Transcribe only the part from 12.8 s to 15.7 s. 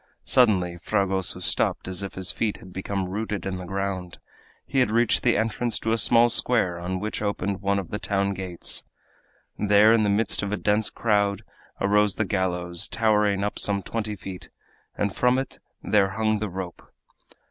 towering up some twenty feet, and from it